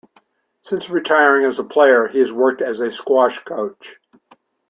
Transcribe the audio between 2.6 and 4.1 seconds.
as a squash coach.